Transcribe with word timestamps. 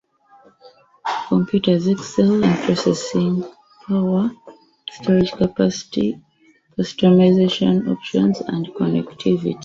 Computers 1.27 1.85
excel 1.85 2.43
in 2.43 2.55
processing 2.65 3.43
power, 3.87 4.31
storage 4.89 5.31
capacity, 5.33 6.19
customization 6.75 7.87
options, 7.87 8.39
and 8.41 8.65
connectivity. 8.69 9.55